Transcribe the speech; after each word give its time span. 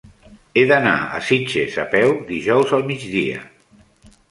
He 0.59 0.61
d'anar 0.71 0.93
a 1.17 1.19
Sitges 1.27 1.77
a 1.85 1.85
peu 1.93 2.17
dijous 2.33 2.75
al 2.79 2.89
migdia. 2.91 3.47